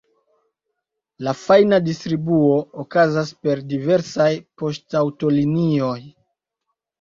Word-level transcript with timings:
La 1.25 1.33
fajna 1.41 1.79
distribuo 1.87 2.55
okazas 2.85 3.35
per 3.45 3.61
diversaj 3.75 4.31
poŝtaŭtolinioj. 4.63 5.95